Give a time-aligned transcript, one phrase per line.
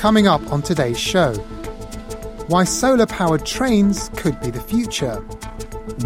[0.00, 1.34] Coming up on today's show
[2.48, 5.16] why solar powered trains could be the future.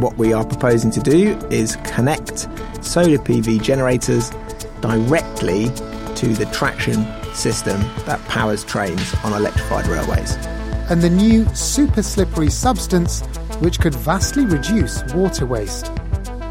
[0.00, 2.48] What we are proposing to do is connect
[2.84, 4.30] solar PV generators
[4.80, 5.66] directly
[6.16, 10.34] to the traction system that powers trains on electrified railways.
[10.90, 13.20] And the new super slippery substance
[13.60, 15.92] which could vastly reduce water waste.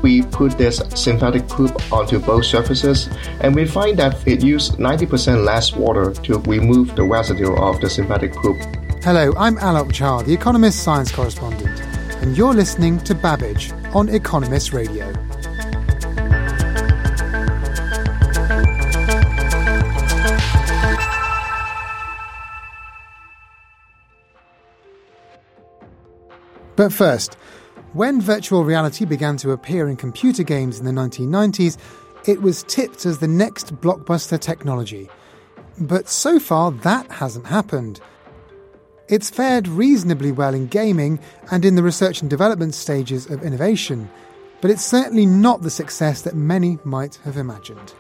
[0.03, 3.07] We put this synthetic poop onto both surfaces,
[3.39, 7.89] and we find that it used 90% less water to remove the residue of the
[7.89, 8.57] synthetic poop.
[9.01, 11.79] Hello, I'm Alok Jha, the Economist science correspondent,
[12.21, 15.13] and you're listening to Babbage on Economist Radio.
[26.75, 27.37] But first,
[27.93, 31.77] when virtual reality began to appear in computer games in the 1990s,
[32.25, 35.09] it was tipped as the next blockbuster technology.
[35.79, 38.01] But so far, that hasn't happened.
[39.09, 41.19] It's fared reasonably well in gaming
[41.51, 44.09] and in the research and development stages of innovation,
[44.61, 47.91] but it's certainly not the success that many might have imagined.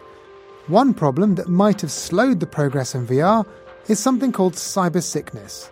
[0.67, 3.45] One problem that might have slowed the progress in VR
[3.89, 5.69] is something called cyber sickness.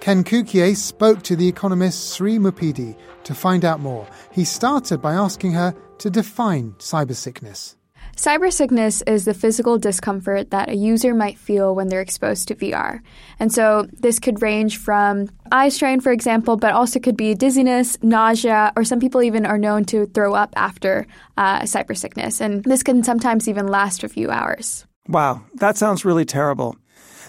[0.00, 4.06] Ken Cukier spoke to The economist Sri Muppidi to find out more.
[4.30, 7.76] He started by asking her to define cyber sickness.
[8.16, 12.56] Cyber sickness is the physical discomfort that a user might feel when they're exposed to
[12.56, 13.00] VR.
[13.38, 17.96] And so this could range from eye strain, for example, but also could be dizziness,
[18.02, 21.06] nausea, or some people even are known to throw up after
[21.36, 22.40] uh, cyber sickness.
[22.40, 24.84] And this can sometimes even last a few hours.
[25.08, 26.76] Wow, that sounds really terrible.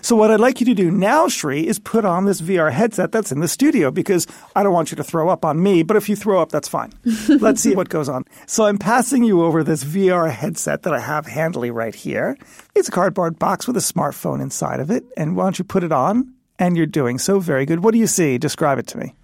[0.02, 3.12] So what I'd like you to do now, Shri, is put on this VR headset
[3.12, 5.97] that's in the studio because I don't want you to throw up on me, but
[5.97, 6.94] if you throw up, that's fine.
[7.28, 8.25] Let's see what goes on.
[8.46, 12.38] So I'm passing you over this VR headset that I have handily right here.
[12.75, 15.03] It's a cardboard box with a smartphone inside of it.
[15.18, 16.34] And why don't you put it on?
[16.58, 17.84] And you're doing so very good.
[17.84, 18.38] What do you see?
[18.38, 19.16] Describe it to me.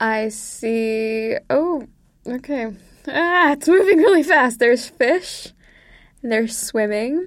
[0.00, 1.36] I see.
[1.50, 1.86] Oh,
[2.26, 2.72] okay.
[3.08, 4.58] Ah, it's moving really fast.
[4.58, 5.52] There's fish,
[6.22, 7.26] and they're swimming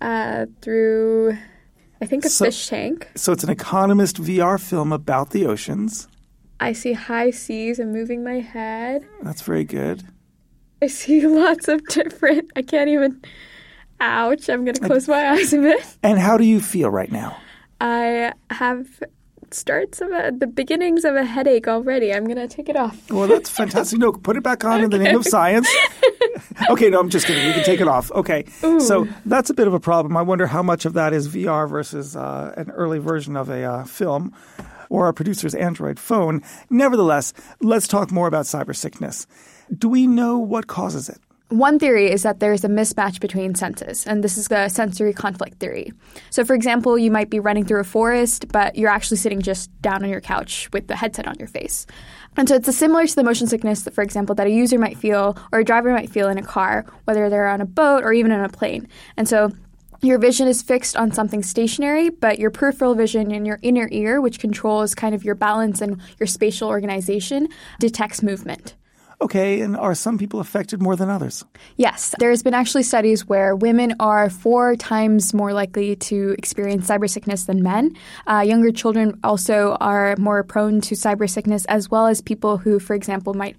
[0.00, 1.38] uh, through
[2.02, 3.08] I think a So- fish tank.
[3.14, 6.08] So it's an Economist VR film about the oceans.
[6.58, 9.06] I see high seas and moving my head.
[9.22, 10.04] That's very good.
[10.82, 12.50] I see lots of different.
[12.56, 13.20] I can't even.
[14.02, 14.48] Ouch!
[14.48, 15.84] I'm gonna close my eyes a bit.
[16.02, 17.36] And how do you feel right now?
[17.82, 18.86] I have
[19.50, 22.12] starts of a, the beginnings of a headache already.
[22.14, 23.10] I'm gonna take it off.
[23.10, 23.98] Well, that's fantastic.
[23.98, 25.68] No, put it back on in the name of science.
[26.70, 27.46] okay, no, I'm just kidding.
[27.46, 28.10] You can take it off.
[28.12, 28.44] Okay.
[28.78, 30.16] So that's a bit of a problem.
[30.16, 33.64] I wonder how much of that is VR versus uh, an early version of a
[33.64, 34.34] uh, film
[34.88, 36.42] or a producer's Android phone.
[36.68, 39.26] Nevertheless, let's talk more about cyber sickness.
[39.76, 41.18] Do we know what causes it?
[41.50, 45.58] One theory is that there's a mismatch between senses, and this is the sensory conflict
[45.58, 45.92] theory.
[46.30, 49.68] So, for example, you might be running through a forest, but you're actually sitting just
[49.82, 51.86] down on your couch with the headset on your face.
[52.36, 54.96] And so it's similar to the motion sickness, that, for example, that a user might
[54.96, 58.12] feel or a driver might feel in a car, whether they're on a boat or
[58.12, 58.86] even on a plane.
[59.16, 59.50] And so
[60.02, 64.20] your vision is fixed on something stationary, but your peripheral vision in your inner ear,
[64.20, 67.48] which controls kind of your balance and your spatial organization,
[67.80, 68.76] detects movement.
[69.22, 71.44] Okay, and are some people affected more than others?
[71.76, 77.08] Yes, there's been actually studies where women are four times more likely to experience cyber
[77.08, 77.94] sickness than men.
[78.26, 82.78] Uh, younger children also are more prone to cyber sickness, as well as people who,
[82.78, 83.56] for example, might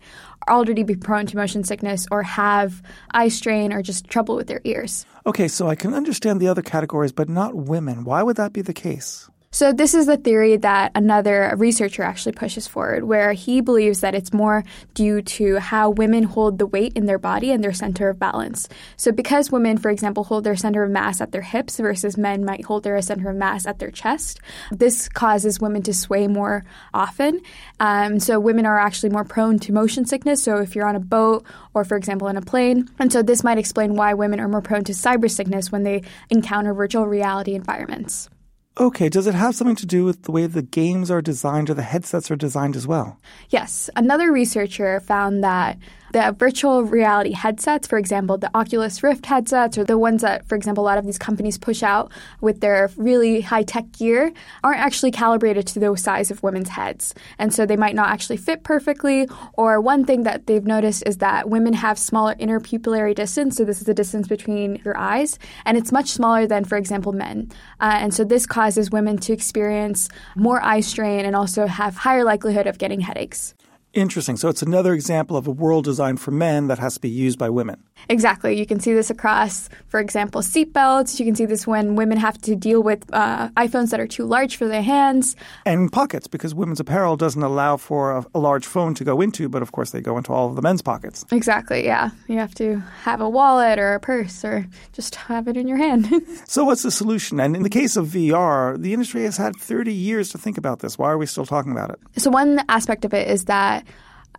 [0.50, 2.82] already be prone to motion sickness or have
[3.12, 5.06] eye strain or just trouble with their ears.
[5.28, 8.04] Okay, so I can understand the other categories, but not women.
[8.04, 9.30] Why would that be the case?
[9.54, 14.16] So this is the theory that another researcher actually pushes forward, where he believes that
[14.16, 14.64] it's more
[14.94, 18.70] due to how women hold the weight in their body and their center of balance.
[18.96, 22.46] So because women, for example, hold their center of mass at their hips versus men
[22.46, 24.40] might hold their center of mass at their chest,
[24.72, 26.64] this causes women to sway more
[26.94, 27.42] often.
[27.82, 30.42] Um, so women are actually more prone to motion sickness.
[30.42, 33.44] So if you're on a boat or, for example, in a plane, and so this
[33.44, 37.54] might explain why women are more prone to cyber sickness when they encounter virtual reality
[37.54, 38.30] environments.
[38.80, 41.74] Okay, does it have something to do with the way the games are designed or
[41.74, 43.20] the headsets are designed as well?
[43.50, 43.90] Yes.
[43.96, 45.78] Another researcher found that
[46.14, 50.56] the virtual reality headsets, for example, the Oculus Rift headsets, or the ones that, for
[50.56, 52.12] example, a lot of these companies push out
[52.42, 54.32] with their really high tech gear,
[54.64, 57.14] aren't actually calibrated to the size of women's heads.
[57.38, 59.28] And so they might not actually fit perfectly.
[59.54, 63.58] Or one thing that they've noticed is that women have smaller interpupillary distance.
[63.58, 67.14] So this is the distance between your eyes, and it's much smaller than, for example,
[67.14, 67.52] men.
[67.80, 72.24] Uh, and so this causes women to experience more eye strain and also have higher
[72.24, 73.54] likelihood of getting headaches.
[73.94, 74.38] Interesting.
[74.38, 77.38] So it's another example of a world designed for men that has to be used
[77.38, 77.84] by women.
[78.08, 78.58] Exactly.
[78.58, 81.20] You can see this across, for example, seatbelts.
[81.20, 84.26] You can see this when women have to deal with uh, iPhones that are too
[84.26, 85.36] large for their hands.
[85.66, 89.50] And pockets, because women's apparel doesn't allow for a, a large phone to go into,
[89.50, 91.26] but of course they go into all of the men's pockets.
[91.32, 92.12] Exactly, yeah.
[92.28, 95.78] You have to have a wallet or a purse or just have it in your
[95.78, 96.10] hand.
[96.46, 97.42] so what's the solution?
[97.42, 100.80] And in the case of VR, the industry has had 30 years to think about
[100.80, 100.98] this.
[100.98, 102.00] Why are we still talking about it?
[102.22, 103.81] So one aspect of it is that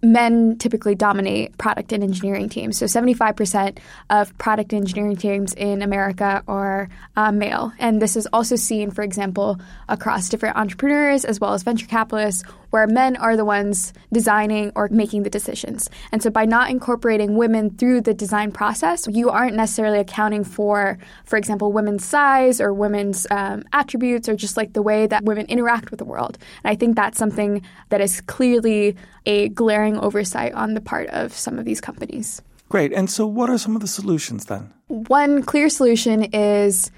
[0.02, 2.76] men typically dominate product and engineering teams.
[2.76, 3.78] So 75%
[4.10, 7.72] of product engineering teams in America are uh, male.
[7.78, 12.42] And this is also seen, for example, across different entrepreneurs as well as venture capitalists,
[12.70, 15.90] where men are the ones designing or making the decisions.
[16.10, 20.98] And so by not incorporating women through the design process, you aren't necessarily accounting for,
[21.24, 25.46] for example, women's size or women's um, attributes or just like the way that women
[25.46, 26.38] interact with the world.
[26.64, 28.96] And I think that's something that is clearly
[29.26, 32.42] a glaring oversight on the part of some of these companies.
[32.68, 32.92] Great.
[32.92, 34.72] And so, what are some of the solutions then?
[34.88, 36.90] One clear solution is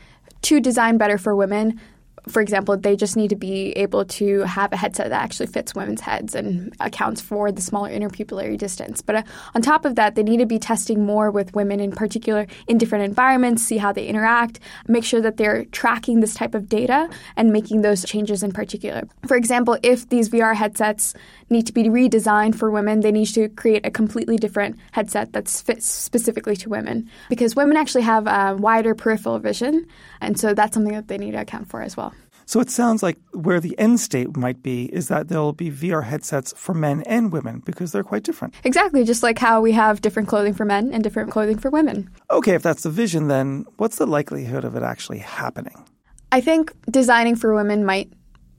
[0.42, 1.80] to design better for women
[2.28, 5.74] for example, they just need to be able to have a headset that actually fits
[5.74, 9.02] women's heads and accounts for the smaller interpupillary distance.
[9.02, 9.22] But uh,
[9.54, 12.78] on top of that, they need to be testing more with women in particular in
[12.78, 17.08] different environments, see how they interact, make sure that they're tracking this type of data
[17.36, 19.02] and making those changes in particular.
[19.26, 21.14] For example, if these VR headsets
[21.50, 25.60] need to be redesigned for women, they need to create a completely different headset that's
[25.60, 29.86] fit specifically to women because women actually have a wider peripheral vision,
[30.20, 32.12] and so that's something that they need to account for as well.
[32.46, 36.04] So it sounds like where the end state might be is that there'll be VR
[36.04, 38.54] headsets for men and women because they're quite different.
[38.64, 42.10] Exactly, just like how we have different clothing for men and different clothing for women.
[42.30, 45.84] Okay, if that's the vision, then what's the likelihood of it actually happening?
[46.32, 48.12] I think designing for women might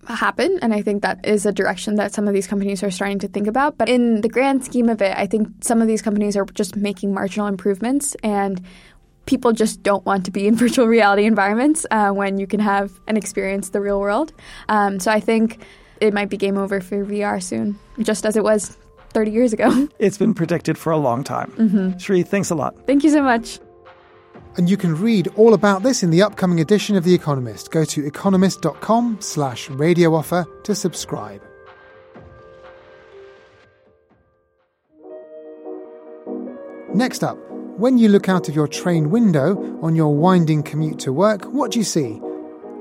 [0.08, 0.60] happen.
[0.62, 3.28] And I think that is a direction that some of these companies are starting to
[3.28, 3.78] think about.
[3.78, 6.76] But in the grand scheme of it, I think some of these companies are just
[6.76, 8.16] making marginal improvements.
[8.24, 8.62] And
[9.26, 12.92] people just don't want to be in virtual reality environments uh, when you can have
[13.08, 14.34] and experience the real world.
[14.70, 15.64] Um, so I think
[16.02, 18.78] it might be game over for VR soon, just as it was
[19.10, 19.88] 30 years ago.
[20.00, 21.52] It's been predicted for a long time.
[21.52, 21.98] Mm-hmm.
[21.98, 22.76] Shri, thanks a lot.
[22.86, 23.60] Thank you so much.
[24.58, 27.72] And you can read all about this in the upcoming edition of The Economist.
[27.72, 31.42] Go to economist.com slash radio offer to subscribe.
[36.94, 37.38] Next up,
[37.78, 41.72] when you look out of your train window on your winding commute to work, what
[41.72, 42.22] do you see?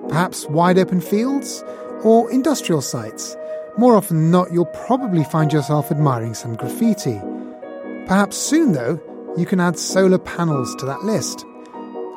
[0.09, 1.65] Perhaps wide open fields
[2.05, 3.37] or industrial sites?
[3.77, 7.21] More often than not, you'll probably find yourself admiring some graffiti.
[8.07, 9.01] Perhaps soon, though,
[9.37, 11.45] you can add solar panels to that list.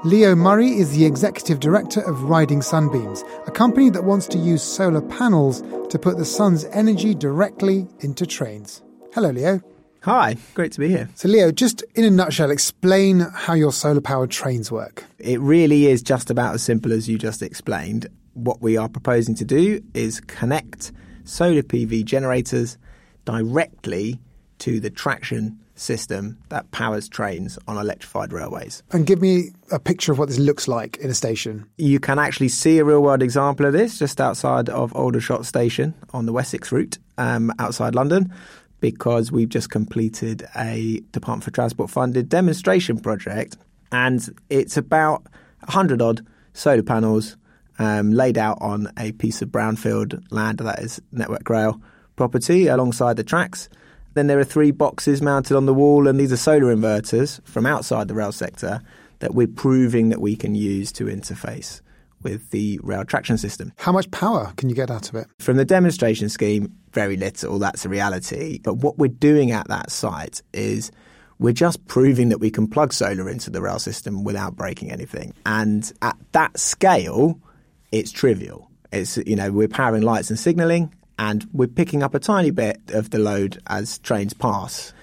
[0.03, 4.61] Leo Murray is the executive director of Riding Sunbeams, a company that wants to use
[4.61, 8.83] solar panels to put the sun's energy directly into trains.
[9.13, 9.59] Hello, Leo.
[10.03, 11.09] Hi, great to be here.
[11.15, 15.03] So, Leo, just in a nutshell, explain how your solar powered trains work.
[15.17, 18.05] It really is just about as simple as you just explained.
[18.35, 20.91] What we are proposing to do is connect
[21.23, 22.77] solar PV generators
[23.25, 24.19] directly
[24.59, 28.83] to the traction system that powers trains on electrified railways.
[28.91, 31.67] And give me a picture of what this looks like in a station.
[31.77, 35.93] You can actually see a real world example of this just outside of Aldershot Station
[36.13, 38.33] on the Wessex route um, outside London
[38.79, 43.57] because we've just completed a Department for Transport funded demonstration project
[43.91, 45.23] and it's about
[45.61, 47.37] 100 odd solar panels
[47.79, 51.81] um, laid out on a piece of brownfield land that is Network Rail
[52.15, 53.69] property alongside the tracks.
[54.17, 57.65] Then there are three boxes mounted on the wall, and these are solar inverters from
[57.65, 58.81] outside the rail sector
[59.19, 61.81] that we're proving that we can use to interface
[62.23, 63.71] with the rail traction system.
[63.77, 65.27] How much power can you get out of it?
[65.39, 68.59] From the demonstration scheme, very little, that's a reality.
[68.63, 70.91] But what we're doing at that site is
[71.39, 75.33] we're just proving that we can plug solar into the rail system without breaking anything.
[75.45, 77.39] And at that scale,
[77.91, 78.71] it's trivial.
[78.91, 82.81] It's, you know, we're powering lights and signalling, and we're picking up a tiny bit
[82.89, 84.93] of the load as trains pass.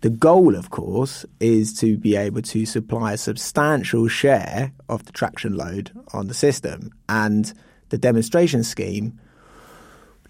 [0.00, 5.12] The goal, of course, is to be able to supply a substantial share of the
[5.12, 6.92] traction load on the system.
[7.08, 7.52] And
[7.88, 9.18] the demonstration scheme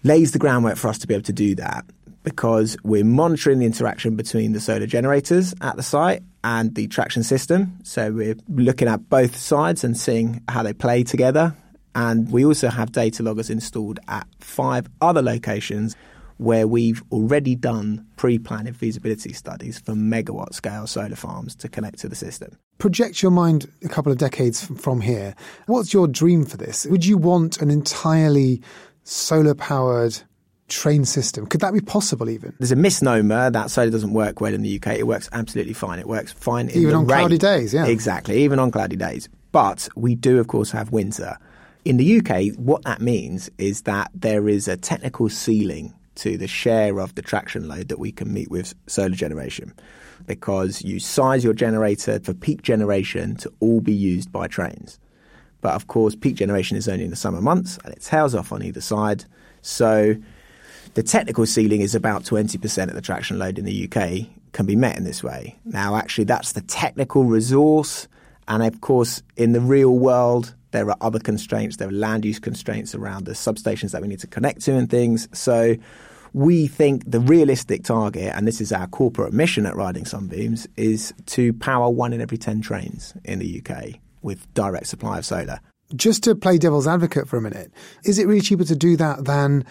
[0.03, 1.85] lays the groundwork for us to be able to do that
[2.23, 7.23] because we're monitoring the interaction between the solar generators at the site and the traction
[7.23, 7.77] system.
[7.83, 11.55] So we're looking at both sides and seeing how they play together.
[11.99, 15.97] And we also have data loggers installed at five other locations
[16.37, 22.07] where we've already done pre-planning feasibility studies for megawatt scale solar farms to connect to
[22.07, 22.57] the system.
[22.77, 25.35] Project your mind a couple of decades from here.
[25.65, 26.85] What's your dream for this?
[26.85, 28.61] Would you want an entirely
[29.03, 30.17] solar powered
[30.69, 31.47] train system?
[31.47, 32.55] Could that be possible even?
[32.59, 34.99] There's a misnomer that solar doesn't work well in the UK.
[34.99, 35.99] It works absolutely fine.
[35.99, 37.19] It works fine even on rain.
[37.19, 37.87] cloudy days, yeah.
[37.87, 39.27] Exactly, even on cloudy days.
[39.51, 41.37] But we do, of course, have winter.
[41.85, 46.47] In the UK, what that means is that there is a technical ceiling to the
[46.47, 49.73] share of the traction load that we can meet with solar generation
[50.25, 54.99] because you size your generator for peak generation to all be used by trains.
[55.61, 58.51] But of course, peak generation is only in the summer months and it tails off
[58.51, 59.23] on either side.
[59.61, 60.15] So
[60.93, 64.75] the technical ceiling is about 20% of the traction load in the UK can be
[64.75, 65.57] met in this way.
[65.63, 68.07] Now, actually, that's the technical resource.
[68.49, 71.77] And of course, in the real world, there are other constraints.
[71.77, 74.89] There are land use constraints around the substations that we need to connect to and
[74.89, 75.29] things.
[75.31, 75.75] So
[76.33, 81.13] we think the realistic target, and this is our corporate mission at Riding Sunbeams, is
[81.27, 85.59] to power one in every 10 trains in the UK with direct supply of solar.
[85.95, 87.71] Just to play devil's advocate for a minute,
[88.03, 89.65] is it really cheaper to do that than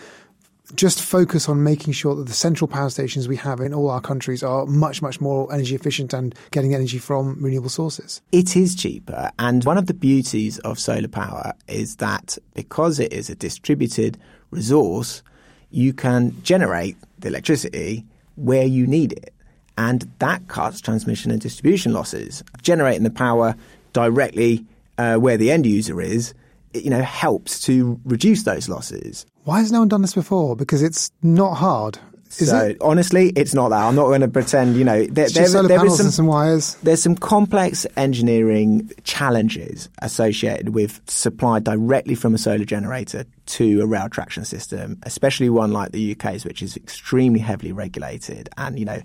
[0.74, 4.00] just focus on making sure that the central power stations we have in all our
[4.00, 8.20] countries are much, much more energy efficient and getting energy from renewable sources?
[8.32, 9.30] It is cheaper.
[9.38, 14.18] And one of the beauties of solar power is that because it is a distributed
[14.50, 15.22] resource,
[15.70, 18.04] you can generate the electricity
[18.36, 19.32] where you need it.
[19.76, 22.42] And that cuts transmission and distribution losses.
[22.62, 23.54] Generating the power
[23.92, 24.64] directly
[24.98, 26.34] uh, where the end user is,
[26.74, 29.26] you know, helps to reduce those losses.
[29.44, 30.56] Why has no one done this before?
[30.56, 31.98] Because it's not hard.
[32.36, 32.76] Is so it?
[32.80, 33.82] honestly, it's not that.
[33.82, 34.76] I'm not going to pretend.
[34.76, 36.74] You know, there, solar there is some and some wires.
[36.82, 43.86] there's some complex engineering challenges associated with supply directly from a solar generator to a
[43.86, 48.84] rail traction system, especially one like the UK's, which is extremely heavily regulated, and you
[48.84, 49.00] know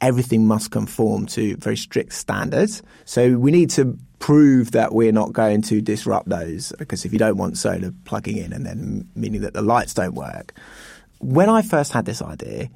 [0.00, 2.82] everything must conform to very strict standards.
[3.04, 7.18] So we need to prove that we're not going to disrupt those, because if you
[7.18, 10.54] don't want solar plugging in and then meaning that the lights don't work.
[11.24, 12.68] When I first had this idea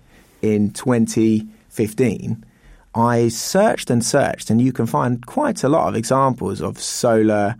[0.42, 2.44] in 2015.
[2.94, 7.56] I searched and searched, and you can find quite a lot of examples of solar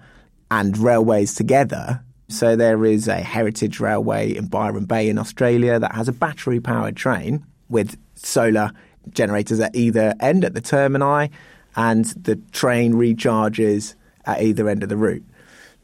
[0.50, 2.02] and railways together.
[2.28, 6.60] So there is a heritage railway in Byron Bay in Australia that has a battery
[6.60, 8.72] powered train with solar
[9.10, 11.30] generators at either end at the termini,
[11.76, 15.24] and the train recharges at either end of the route.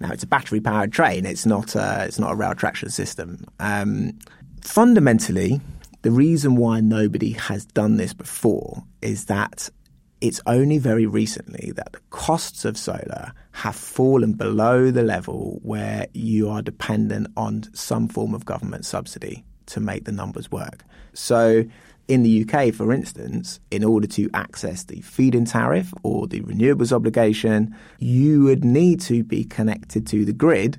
[0.01, 3.47] Now it's a battery powered train; it's not a, it's not a rail traction system.
[3.61, 4.19] Um,
[4.67, 5.61] fundamentally,
[6.03, 9.71] the reason why nobody has done this before is that
[10.21, 16.07] it's only very recently that the costs of solar have fallen below the level where
[16.15, 20.85] you are dependent on some form of government subsidy to make the numbers work.
[21.13, 21.65] So,
[22.07, 26.41] in the UK, for instance, in order to access the feed in tariff or the
[26.41, 30.79] renewables obligation, you would need to be connected to the grid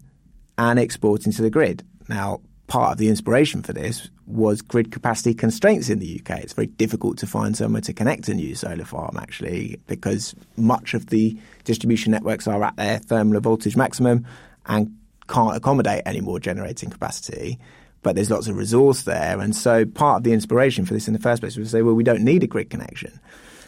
[0.58, 1.84] and exporting to the grid.
[2.08, 6.40] Now, part of the inspiration for this was grid capacity constraints in the UK.
[6.40, 10.94] It's very difficult to find somewhere to connect a new solar farm, actually, because much
[10.94, 14.26] of the distribution networks are at their thermal voltage maximum
[14.66, 14.96] and
[15.28, 17.60] can't accommodate any more generating capacity.
[18.02, 19.40] But there's lots of resource there.
[19.40, 21.82] And so part of the inspiration for this in the first place was to say,
[21.82, 23.20] well, we don't need a grid connection.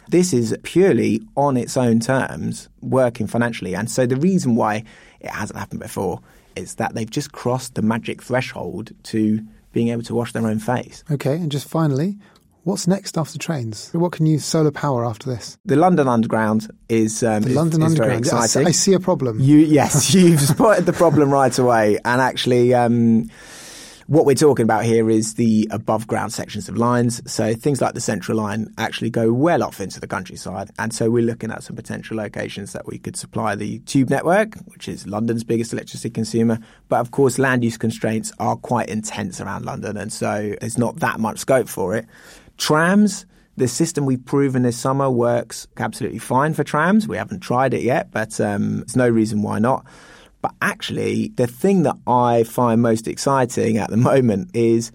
[0.08, 3.74] This is purely on its own terms, working financially.
[3.74, 4.84] And so the reason why
[5.20, 6.20] it hasn't happened before
[6.58, 9.40] is that they've just crossed the magic threshold to
[9.72, 11.04] being able to wash their own face.
[11.10, 12.16] Okay, and just finally,
[12.64, 13.90] what's next after trains?
[13.92, 15.58] What can you solar power after this?
[15.64, 18.42] The London Underground is um, The London is very Underground.
[18.42, 18.68] I see- exciting.
[18.68, 19.40] I see a problem.
[19.40, 22.74] You yes, you've spotted the problem right away, and actually.
[22.74, 23.30] Um,
[24.08, 27.20] what we're talking about here is the above ground sections of lines.
[27.30, 30.70] So things like the central line actually go well off into the countryside.
[30.78, 34.54] And so we're looking at some potential locations that we could supply the tube network,
[34.64, 36.58] which is London's biggest electricity consumer.
[36.88, 39.98] But of course, land use constraints are quite intense around London.
[39.98, 42.06] And so there's not that much scope for it.
[42.56, 43.26] Trams,
[43.58, 47.06] the system we've proven this summer works absolutely fine for trams.
[47.06, 49.84] We haven't tried it yet, but um, there's no reason why not.
[50.40, 54.92] But actually, the thing that I find most exciting at the moment is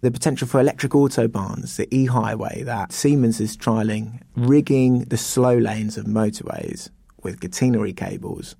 [0.00, 5.98] the potential for electric autobahns, the e-highway that Siemens is trialling, rigging the slow lanes
[5.98, 6.88] of motorways
[7.22, 8.56] with catenary cables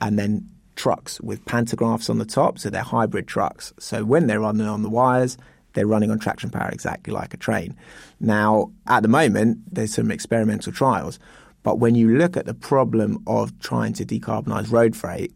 [0.00, 3.72] and then trucks with pantographs on the top, so they're hybrid trucks.
[3.78, 5.36] So when they're running on the wires,
[5.72, 7.76] they're running on traction power exactly like a train.
[8.20, 11.18] Now, at the moment, there's some experimental trials,
[11.62, 15.34] but when you look at the problem of trying to decarbonize road freight,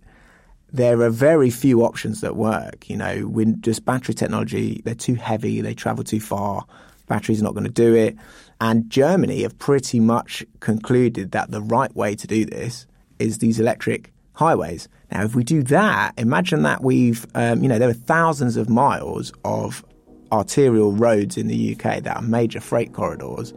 [0.72, 2.88] there are very few options that work.
[2.88, 6.64] You know, just battery technology, they're too heavy, they travel too far,
[7.08, 8.16] batteries are not going to do it.
[8.60, 12.86] And Germany have pretty much concluded that the right way to do this
[13.18, 14.88] is these electric highways.
[15.10, 18.68] Now, if we do that, imagine that we've, um, you know, there are thousands of
[18.68, 19.84] miles of
[20.32, 23.52] arterial roads in the UK that are major freight corridors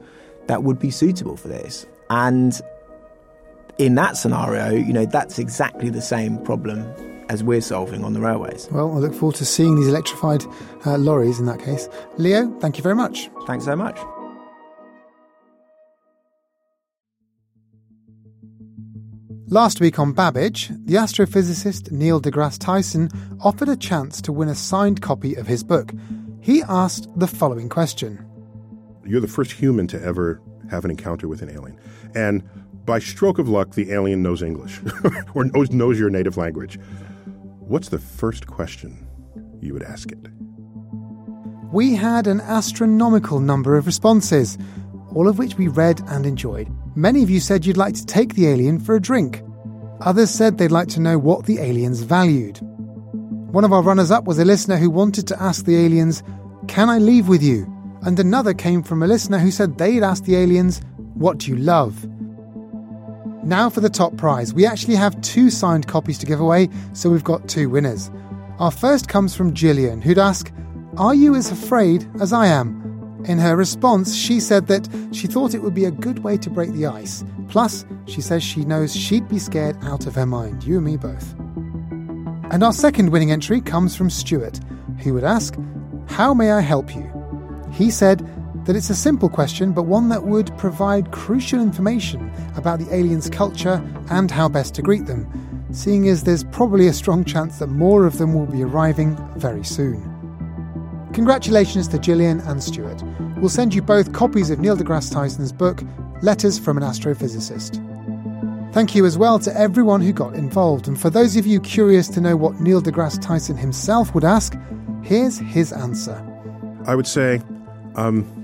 [0.47, 1.85] that would be suitable for this.
[2.09, 2.59] And
[3.77, 6.81] in that scenario, you know, that's exactly the same problem
[7.29, 8.67] as we're solving on the railways.
[8.71, 10.43] Well, I look forward to seeing these electrified
[10.85, 11.87] uh, lorries in that case.
[12.17, 13.29] Leo, thank you very much.
[13.47, 13.97] Thanks so much.
[19.47, 24.55] Last week on Babbage, the astrophysicist Neil deGrasse Tyson offered a chance to win a
[24.55, 25.91] signed copy of his book.
[26.41, 28.25] He asked the following question
[29.05, 31.79] You're the first human to ever have an encounter with an alien.
[32.15, 32.41] And
[32.85, 34.81] by stroke of luck, the alien knows English
[35.33, 36.79] or knows, knows your native language.
[37.59, 39.07] What's the first question
[39.61, 40.19] you would ask it?
[41.71, 44.57] We had an astronomical number of responses,
[45.15, 46.69] all of which we read and enjoyed.
[46.95, 49.41] Many of you said you'd like to take the alien for a drink.
[50.01, 52.59] Others said they'd like to know what the aliens valued.
[53.53, 56.21] One of our runners up was a listener who wanted to ask the aliens,
[56.67, 57.65] Can I leave with you?
[58.01, 60.81] And another came from a listener who said they'd ask the aliens,
[61.13, 62.07] What do you love?
[63.43, 64.53] Now for the top prize.
[64.53, 68.09] We actually have two signed copies to give away, so we've got two winners.
[68.59, 70.51] Our first comes from Gillian, who'd ask,
[70.97, 72.81] Are you as afraid as I am?
[73.25, 76.49] In her response, she said that she thought it would be a good way to
[76.49, 77.25] break the ice.
[77.49, 80.63] Plus, she says she knows she'd be scared out of her mind.
[80.63, 81.33] You and me both.
[82.51, 84.59] And our second winning entry comes from Stuart,
[84.99, 85.57] who would ask,
[86.07, 87.09] How may I help you?
[87.71, 88.21] He said,
[88.65, 93.29] that it's a simple question, but one that would provide crucial information about the aliens'
[93.29, 95.27] culture and how best to greet them,
[95.71, 99.63] seeing as there's probably a strong chance that more of them will be arriving very
[99.63, 100.09] soon.
[101.13, 103.03] Congratulations to Gillian and Stuart.
[103.37, 105.83] We'll send you both copies of Neil deGrasse Tyson's book,
[106.21, 107.81] Letters from an Astrophysicist.
[108.73, 112.07] Thank you as well to everyone who got involved, and for those of you curious
[112.07, 114.57] to know what Neil deGrasse Tyson himself would ask,
[115.03, 116.15] here's his answer.
[116.87, 117.41] I would say,
[117.95, 118.42] um,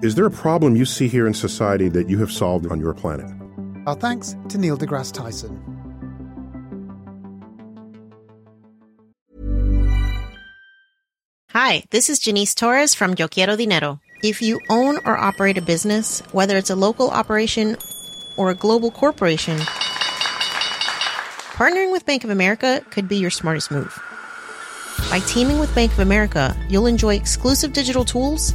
[0.00, 2.94] is there a problem you see here in society that you have solved on your
[2.94, 3.26] planet?
[3.86, 5.60] Our thanks to Neil deGrasse Tyson.
[11.50, 14.00] Hi, this is Janice Torres from Yo Quiero Dinero.
[14.22, 17.76] If you own or operate a business, whether it's a local operation
[18.36, 19.58] or a global corporation,
[21.56, 23.98] partnering with Bank of America could be your smartest move.
[25.10, 28.54] By teaming with Bank of America, you'll enjoy exclusive digital tools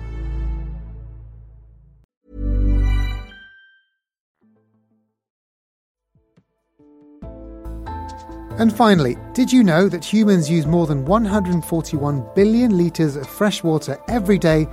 [8.61, 13.63] And finally, did you know that humans use more than 141 billion litres of fresh
[13.63, 14.67] water every day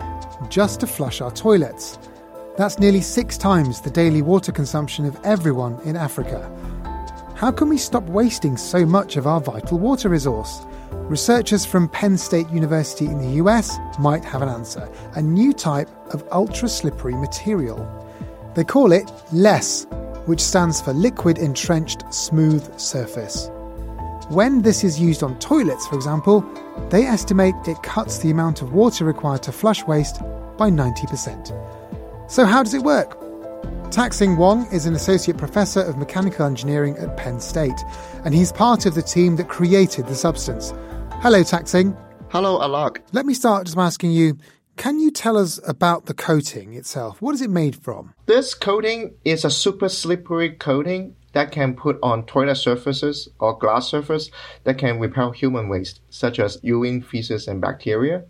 [0.51, 1.98] just to flush our toilets?
[2.59, 6.53] That's nearly six times the daily water consumption of everyone in Africa.
[7.35, 10.66] How can we stop wasting so much of our vital water resource?
[10.92, 15.88] Researchers from Penn State University in the US might have an answer a new type
[16.12, 17.79] of ultra slippery material.
[18.55, 19.87] They call it LESS,
[20.27, 23.51] which stands for Liquid Entrenched Smooth Surface.
[24.28, 26.44] When this is used on toilets, for example,
[26.90, 30.20] they estimate it cuts the amount of water required to flush waste
[30.58, 32.30] by 90%.
[32.30, 33.16] So, how does it work?
[33.90, 37.80] Tak-Sing Wong is an associate professor of mechanical engineering at Penn State,
[38.26, 40.74] and he's part of the team that created the substance.
[41.22, 41.96] Hello, Tak-Sing.
[42.28, 42.98] Hello, Alok.
[43.12, 44.36] Let me start just by asking you
[44.76, 47.20] can you tell us about the coating itself?
[47.22, 48.14] What is it made from?
[48.26, 53.88] This coating is a super slippery coating that can put on toilet surfaces or glass
[53.88, 54.29] surface
[54.64, 58.24] that can repel human waste, such as urine, feces, and bacteria.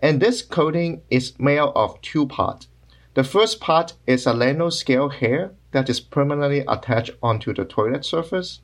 [0.00, 2.68] And this coating is made of two parts.
[3.14, 8.60] The first part is a nanoscale hair that is permanently attached onto the toilet surface.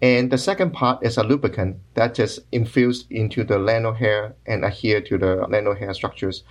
[0.00, 4.64] And the second part is a lubricant that is infused into the nano hair and
[4.64, 6.44] adhere to the nano hair structures.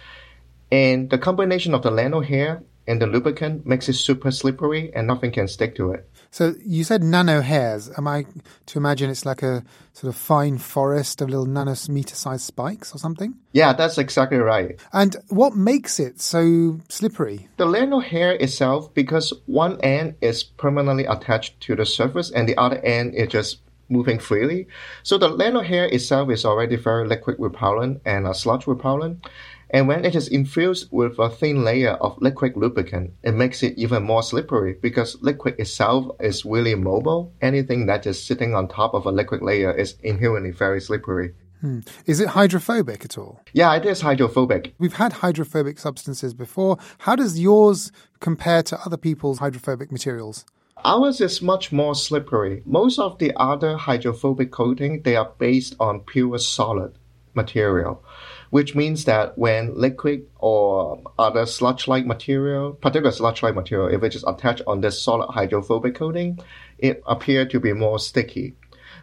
[0.70, 5.08] And the combination of the nano hair and the lubricant makes it super slippery and
[5.08, 6.10] nothing can stick to it.
[6.32, 7.91] So you said nano hairs.
[7.98, 8.26] Am I
[8.67, 13.00] to imagine it's like a sort of fine forest of little nanometer sized spikes or
[13.00, 13.36] something?
[13.52, 14.80] Yeah, that's exactly right.
[14.94, 17.50] And what makes it so slippery?
[17.58, 22.58] The nano hair itself, because one end is permanently attached to the surface and the
[22.58, 24.67] other end is just moving freely.
[25.04, 29.28] So the nano hair itself is already very liquid repellent and a sludge repellent.
[29.74, 33.78] And when it is infused with a thin layer of liquid lubricant, it makes it
[33.78, 37.34] even more slippery because liquid itself is really mobile.
[37.42, 41.34] Anything that is sitting on top of a liquid layer is inherently very slippery.
[41.62, 41.80] Hmm.
[42.06, 43.40] Is it hydrophobic at all?
[43.54, 44.74] Yeah, it is hydrophobic.
[44.78, 46.78] We've had hydrophobic substances before.
[46.98, 50.44] How does yours compare to other people's hydrophobic materials?
[50.84, 52.62] Ours is much more slippery.
[52.66, 56.98] Most of the other hydrophobic coating, they are based on pure solid
[57.36, 58.04] material
[58.52, 64.24] which means that when liquid or other sludge-like material, particular sludge-like material, if it is
[64.28, 66.38] attached on this solid hydrophobic coating,
[66.78, 68.54] it appears to be more sticky.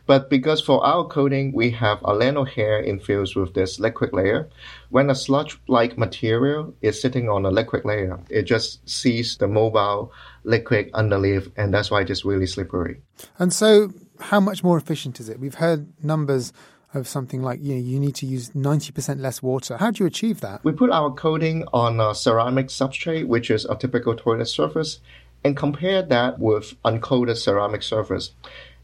[0.06, 4.48] But because for our coating, we have a nano hair infused with this liquid layer,
[4.90, 10.12] when a sludge-like material is sitting on a liquid layer, it just sees the mobile
[10.44, 13.00] liquid underneath, and that's why it's really slippery.
[13.38, 15.40] And so, how much more efficient is it?
[15.40, 16.52] We've heard numbers
[16.94, 19.76] of something like you know, you need to use 90% less water.
[19.76, 20.64] How do you achieve that?
[20.64, 25.00] We put our coating on a ceramic substrate, which is a typical toilet surface,
[25.44, 28.32] and compare that with uncoated ceramic surface.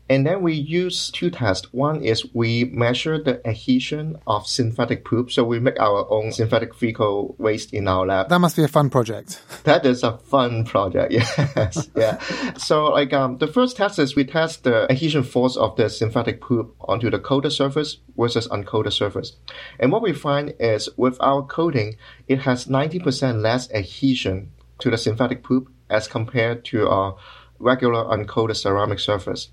[0.08, 1.72] And then we use two tests.
[1.72, 5.30] One is we measure the adhesion of synthetic poop.
[5.30, 8.28] So we make our own synthetic fecal waste in our lab.
[8.28, 9.40] That must be a fun project.
[9.64, 11.14] That is a fun project.
[11.56, 11.88] Yes.
[11.96, 12.18] yeah.
[12.58, 16.40] So like um, the first test is we test the adhesion force of the synthetic
[16.40, 19.36] poop onto the coated surface versus uncoated surface.
[19.78, 21.96] And what we find is with our coating,
[22.28, 27.14] it has 90% less adhesion to the synthetic poop as compared to a
[27.58, 29.48] regular uncoated ceramic surface.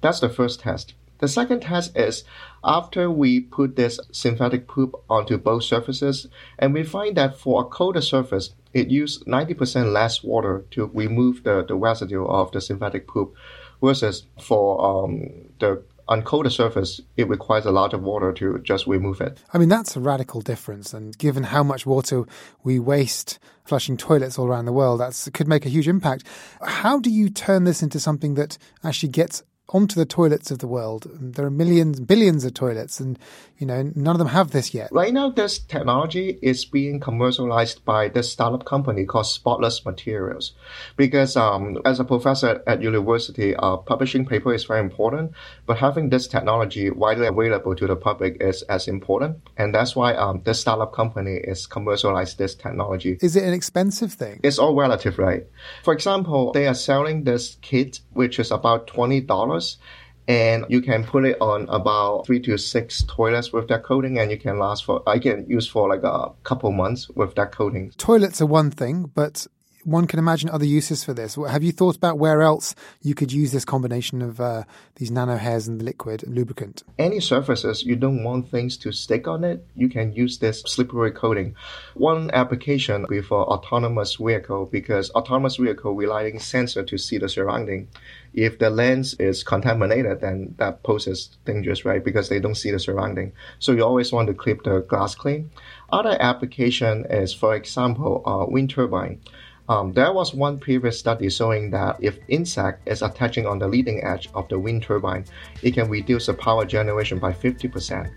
[0.00, 0.94] That's the first test.
[1.18, 2.24] The second test is
[2.64, 7.64] after we put this synthetic poop onto both surfaces, and we find that for a
[7.64, 13.06] coated surface, it used 90% less water to remove the, the residue of the synthetic
[13.06, 13.34] poop,
[13.82, 19.20] versus for um, the uncoated surface, it requires a lot of water to just remove
[19.20, 19.38] it.
[19.54, 20.92] I mean, that's a radical difference.
[20.92, 22.24] And given how much water
[22.64, 26.24] we waste flushing toilets all around the world, that could make a huge impact.
[26.62, 30.66] How do you turn this into something that actually gets onto the toilets of the
[30.66, 31.06] world.
[31.12, 33.18] There are millions, billions of toilets, and
[33.58, 34.90] you know none of them have this yet.
[34.92, 40.52] Right now, this technology is being commercialized by this startup company called Spotless Materials,
[40.96, 45.32] because um, as a professor at university, uh, publishing paper is very important,
[45.66, 50.14] but having this technology widely available to the public is as important, and that's why
[50.14, 53.18] um, this startup company is commercialized this technology.
[53.20, 54.40] Is it an expensive thing?
[54.42, 55.46] It's all relative, right?
[55.84, 59.59] For example, they are selling this kit, which is about twenty dollars
[60.28, 64.30] and you can put it on about three to six toilets with that coating and
[64.30, 67.90] you can last for i can use for like a couple months with that coating.
[67.96, 69.46] Toilets are one thing but
[69.84, 71.36] one can imagine other uses for this.
[71.36, 74.64] Have you thought about where else you could use this combination of uh,
[74.96, 76.82] these nano hairs and the liquid lubricant?
[76.98, 81.12] Any surfaces you don't want things to stick on it, you can use this slippery
[81.12, 81.54] coating.
[81.94, 87.88] One application be for autonomous vehicle because autonomous vehicle relying sensor to see the surrounding.
[88.32, 92.04] If the lens is contaminated, then that poses dangerous, right?
[92.04, 93.32] Because they don't see the surrounding.
[93.58, 95.50] So you always want to keep the glass clean.
[95.90, 99.20] Other application is, for example, wind turbine.
[99.70, 104.02] Um, there was one previous study showing that if insect is attaching on the leading
[104.02, 105.24] edge of the wind turbine,
[105.62, 108.10] it can reduce the power generation by 50%.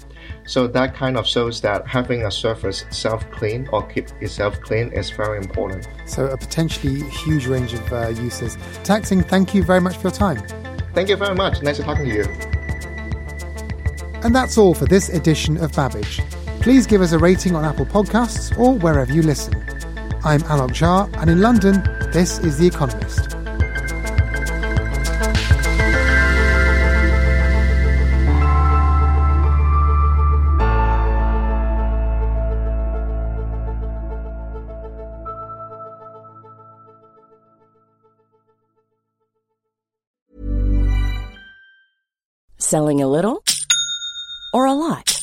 [0.48, 5.12] So that kind of shows that having a surface self-clean or keep itself clean is
[5.12, 5.88] very important.
[6.08, 8.58] So a potentially huge range of uh, uses.
[8.84, 10.42] Tak-Sing, thank you very much for your time.
[10.96, 11.62] Thank you very much.
[11.62, 12.24] Nice to talking to you.
[14.24, 16.20] And that's all for this edition of Babbage.
[16.62, 19.73] Please give us a rating on Apple Podcasts or wherever you listen.
[20.26, 21.84] I'm Alok Jha, and in London,
[22.14, 23.36] this is The Economist.
[42.58, 43.44] Selling a little
[44.54, 45.23] or a lot?